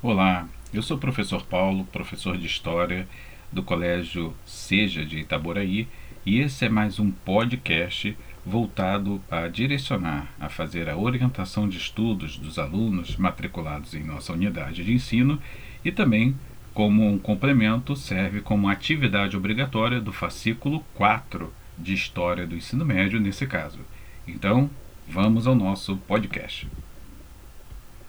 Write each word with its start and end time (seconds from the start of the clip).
Olá, 0.00 0.48
eu 0.72 0.80
sou 0.80 0.96
o 0.96 1.00
professor 1.00 1.42
Paulo, 1.42 1.84
professor 1.86 2.38
de 2.38 2.46
História 2.46 3.08
do 3.50 3.64
Colégio 3.64 4.32
Seja 4.46 5.04
de 5.04 5.18
Itaboraí, 5.18 5.88
e 6.24 6.38
esse 6.38 6.64
é 6.64 6.68
mais 6.68 7.00
um 7.00 7.10
podcast 7.10 8.16
voltado 8.46 9.20
a 9.28 9.48
direcionar, 9.48 10.32
a 10.38 10.48
fazer 10.48 10.88
a 10.88 10.96
orientação 10.96 11.68
de 11.68 11.78
estudos 11.78 12.38
dos 12.38 12.60
alunos 12.60 13.16
matriculados 13.16 13.92
em 13.92 14.04
nossa 14.04 14.32
unidade 14.32 14.84
de 14.84 14.92
ensino 14.92 15.36
e 15.84 15.90
também, 15.90 16.36
como 16.72 17.04
um 17.04 17.18
complemento, 17.18 17.96
serve 17.96 18.40
como 18.40 18.68
atividade 18.68 19.36
obrigatória 19.36 20.00
do 20.00 20.12
fascículo 20.12 20.84
4 20.94 21.52
de 21.76 21.92
História 21.92 22.46
do 22.46 22.54
Ensino 22.54 22.84
Médio, 22.84 23.18
nesse 23.18 23.48
caso. 23.48 23.80
Então, 24.28 24.70
vamos 25.08 25.48
ao 25.48 25.56
nosso 25.56 25.96
podcast. 25.96 26.68